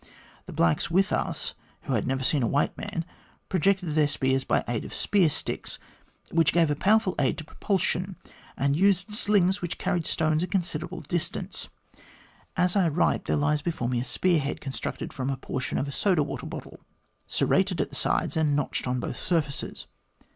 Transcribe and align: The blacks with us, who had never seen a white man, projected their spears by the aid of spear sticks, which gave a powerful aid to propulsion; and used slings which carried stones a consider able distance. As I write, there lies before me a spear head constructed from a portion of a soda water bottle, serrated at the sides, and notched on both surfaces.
The 0.47 0.51
blacks 0.51 0.89
with 0.89 1.13
us, 1.13 1.53
who 1.83 1.93
had 1.93 2.07
never 2.07 2.23
seen 2.23 2.41
a 2.41 2.47
white 2.47 2.75
man, 2.75 3.05
projected 3.49 3.89
their 3.93 4.07
spears 4.07 4.43
by 4.43 4.61
the 4.61 4.71
aid 4.71 4.83
of 4.83 4.95
spear 4.95 5.29
sticks, 5.29 5.77
which 6.31 6.53
gave 6.53 6.71
a 6.71 6.75
powerful 6.75 7.13
aid 7.19 7.37
to 7.37 7.43
propulsion; 7.45 8.15
and 8.57 8.75
used 8.75 9.11
slings 9.11 9.61
which 9.61 9.77
carried 9.77 10.07
stones 10.07 10.41
a 10.41 10.47
consider 10.47 10.85
able 10.87 11.01
distance. 11.01 11.69
As 12.57 12.75
I 12.75 12.87
write, 12.87 13.25
there 13.25 13.35
lies 13.35 13.61
before 13.61 13.87
me 13.89 13.99
a 13.99 14.03
spear 14.03 14.39
head 14.39 14.59
constructed 14.59 15.13
from 15.13 15.29
a 15.29 15.37
portion 15.37 15.77
of 15.77 15.87
a 15.87 15.91
soda 15.91 16.23
water 16.23 16.47
bottle, 16.47 16.79
serrated 17.27 17.79
at 17.79 17.89
the 17.89 17.95
sides, 17.95 18.35
and 18.35 18.55
notched 18.55 18.87
on 18.87 18.99
both 18.99 19.19
surfaces. 19.19 19.85